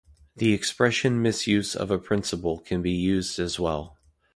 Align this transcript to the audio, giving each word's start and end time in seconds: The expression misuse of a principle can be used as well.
The 0.35 0.51
expression 0.51 1.21
misuse 1.21 1.75
of 1.75 1.91
a 1.91 1.99
principle 1.99 2.57
can 2.57 2.81
be 2.81 2.89
used 2.89 3.37
as 3.39 3.59
well. 3.59 3.99